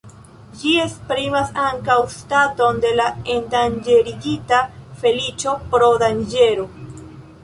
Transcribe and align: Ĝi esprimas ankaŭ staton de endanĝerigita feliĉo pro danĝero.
Ĝi 0.59 0.69
esprimas 0.83 1.49
ankaŭ 1.63 1.97
staton 2.13 2.79
de 2.85 2.93
endanĝerigita 3.35 4.63
feliĉo 5.03 5.55
pro 5.75 5.91
danĝero. 6.05 6.67